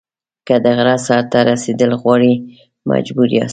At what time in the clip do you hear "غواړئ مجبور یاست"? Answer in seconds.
2.01-3.49